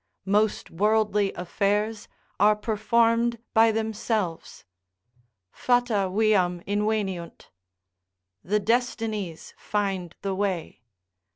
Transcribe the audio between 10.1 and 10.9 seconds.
the way."